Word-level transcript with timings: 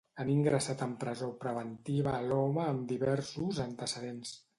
Han 0.21 0.29
ingressat 0.35 0.79
en 0.85 0.95
presó 1.03 1.27
preventiva 1.43 2.13
a 2.19 2.21
l'home 2.31 2.63
amb 2.71 2.87
diversos 2.93 3.61
antecedents. 3.67 4.33